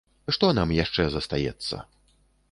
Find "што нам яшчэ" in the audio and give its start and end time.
0.35-1.05